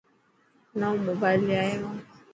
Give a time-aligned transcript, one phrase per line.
[0.79, 1.97] نئون موبائل لي آيو هان.